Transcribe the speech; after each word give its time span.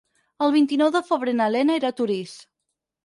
El 0.45 0.53
vint-i-nou 0.55 0.89
de 0.95 1.03
febrer 1.09 1.35
na 1.41 1.49
Lena 1.57 1.77
irà 1.81 1.93
a 1.93 1.95
Torís. 2.01 2.35